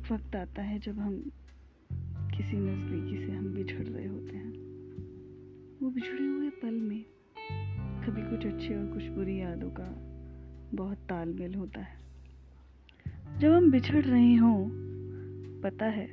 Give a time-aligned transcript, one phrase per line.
[0.00, 1.30] वक्त आता है जब हम
[2.36, 4.52] किसी नज़दीकी से हम बिछड़ रहे होते हैं।
[5.82, 7.04] वो बिछड़े हुए पल में
[8.06, 10.12] कभी कुछ अच्छे और कुछ बुरी यादों का
[10.76, 11.98] बहुत तालमेल होता है।
[13.38, 14.68] जब हम बिछड़ रहे हों,
[15.60, 16.06] पता है,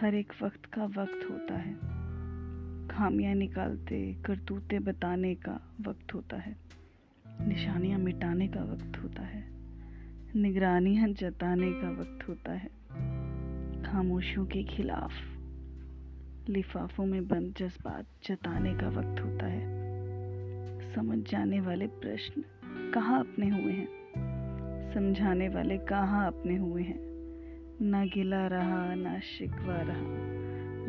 [0.00, 1.74] हर एक वक्त का वक्त होता है।
[2.88, 6.56] खामियाँ निकालते, करतूते बताने का वक्त होता है।
[7.28, 9.51] निशानियाँ मिटाने का वक्त होता है।
[10.36, 12.68] निगरानियाँ जताने का वक्त होता है।
[13.82, 15.10] खामोशियों के खिलाफ
[16.48, 19.62] लिफाफों में बंद जज्बात जताने का वक्त होता है।
[20.94, 22.44] समझ जाने वाले प्रश्न
[22.92, 23.88] कहाँ अपने हुए हैं?
[24.94, 27.00] समझाने वाले कहाँ अपने हुए हैं?
[27.80, 30.32] ना गिला रहा, ना शिकवा रहा।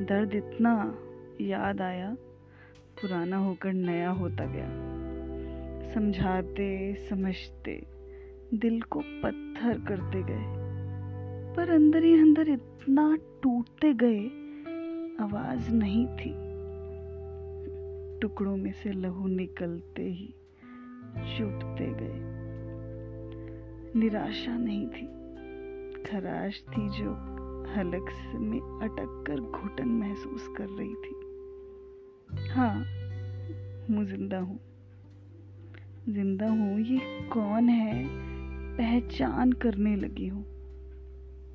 [0.06, 1.00] दर्द इतना
[1.42, 2.16] याद आया,
[3.02, 4.70] पुराना होकर नया होता गया।
[5.94, 8.03] समझाते, समझते
[8.54, 10.64] दिल को पत्थर करते गए।
[11.56, 14.26] पर अंदर ही अंदर इतना टूटते गए,
[15.24, 16.34] आवाज़ नहीं थी।
[18.20, 20.34] टुकड़ों में से लहू निकलते ही
[21.38, 22.20] चुपते गए।
[24.00, 25.06] निराशा नहीं थी।
[26.04, 27.12] खराश थी जो
[27.76, 31.16] हलक में अटक कर घुटन महसूस कर रही थी।
[32.50, 32.76] हाँ
[33.90, 34.60] मैं ज़िंदा हूँ।
[36.10, 38.33] ज़िंदा हूँ, ये कौन है?
[38.78, 40.46] पहचान करने लगी हूँ।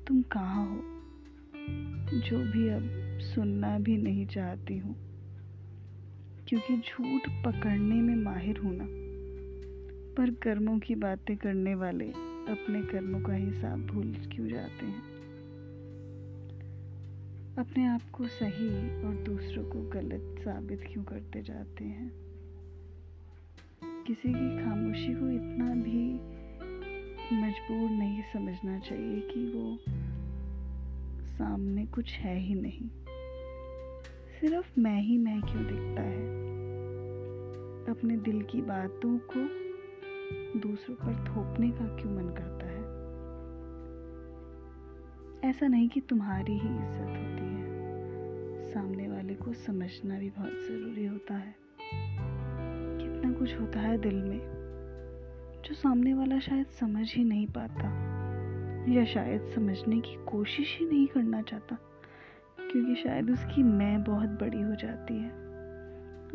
[0.07, 0.75] तुम कहाँ हो?
[2.19, 4.95] जो भी अब सुनना भी नहीं चाहती हूँ।
[6.47, 8.85] क्योंकि झूठ पकड़ने में माहिर हूँ ना।
[10.17, 12.05] पर कर्मों की बातें करने वाले
[12.49, 15.01] अपने कर्मों का हिसाब भूल क्यों जाते हैं?
[17.57, 22.11] अपने आप को सही और दूसरों को गलत साबित क्यों करते जाते हैं?
[24.07, 26.38] किसी की खामोशी को इतना भी
[27.33, 29.77] मजबूर नहीं समझना चाहिए कि वो
[31.25, 32.89] सामने कुछ है ही नहीं।
[34.41, 36.27] सिर्फ़ मैं ही मैं क्यों दिखता है?
[37.95, 39.69] अपने दिल की बातों को
[40.59, 42.79] दूसरों पर थोपने का क्यों मन करता है?
[45.49, 47.69] ऐसा नहीं कि तुम्हारी ही इज़्ज़त होती है।
[48.73, 51.55] सामने वाले को समझना भी बहुत ज़रूरी होता है।
[52.97, 54.58] कितना कुछ होता है दिल में।
[55.65, 58.09] जो सामने वाला शायद समझ ही नहीं पाता,
[58.93, 61.77] या शायद समझने की कोशिश ही नहीं करना चाहता,
[62.71, 65.29] क्योंकि शायद उसकी मैं बहुत बड़ी हो जाती है।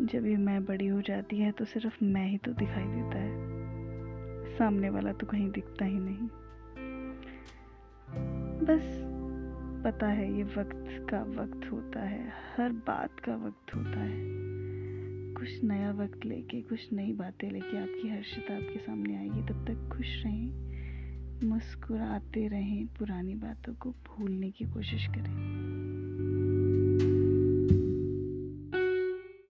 [0.00, 3.54] जब ये मैं बड़ी हो जाती है तो सिर्फ़ मैं ही तो दिखाई देता है।
[4.58, 6.28] सामने वाला तो कहीं दिखता ही नहीं।
[8.60, 9.00] बस,
[9.84, 14.44] पता है ये वक्त का वक्त होता है, हर बात का वक्त होता है।
[15.44, 19.96] कुछ नया वक्त लेके कुछ नई बातें लेके आपकी हर्षिता आपके सामने आएगी। तब तक
[19.96, 20.48] खुश रहें,
[21.44, 26.03] मुस्कुराते रहें, पुरानी बातों को भूलने की कोशिश करें।